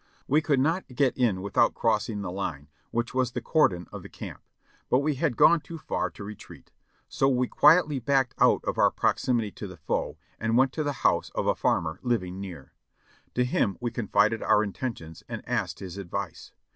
[0.27, 4.01] We could not get in with out crossing the line, which was the cordon of
[4.01, 4.41] the camp.
[4.89, 6.71] But we had gone too far to retreat,
[7.07, 10.91] so we quietly backed out of our proximity to the foe and went to the
[11.05, 12.73] house of a farmer living near.
[13.35, 16.51] To him we confided our intentions and asked his advice.